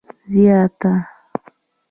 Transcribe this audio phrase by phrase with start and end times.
[0.31, 0.93] زیاته